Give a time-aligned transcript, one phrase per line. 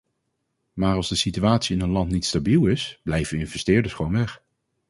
[0.73, 4.41] Maar als de situatie in een land niet stabiel is, blijven investeerders gewoon weg.